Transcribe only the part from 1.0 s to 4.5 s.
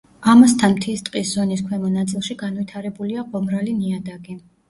ტყის ზონის ქვემო ნაწილში განვითარებულია ყომრალი ნიადაგი.